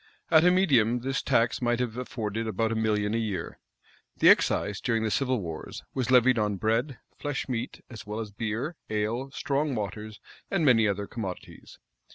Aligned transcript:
At 0.31 0.43
a 0.43 0.49
medium, 0.49 1.01
this 1.01 1.21
tax 1.21 1.61
might 1.61 1.79
have 1.79 1.95
afforded 1.95 2.47
about 2.47 2.71
a 2.71 2.75
million 2.75 3.13
a 3.13 3.19
year. 3.19 3.59
The 4.17 4.29
excise, 4.29 4.81
during 4.81 5.03
the 5.03 5.11
civil 5.11 5.39
wars, 5.39 5.83
was 5.93 6.09
levied 6.09 6.39
on 6.39 6.55
bread, 6.57 6.97
flesh 7.19 7.47
meat, 7.47 7.81
as 7.87 8.03
well 8.03 8.19
as 8.19 8.31
beer, 8.31 8.77
ale, 8.89 9.29
strong 9.29 9.75
waters 9.75 10.19
and 10.49 10.65
many 10.65 10.87
other 10.87 11.05
commodities. 11.05 11.77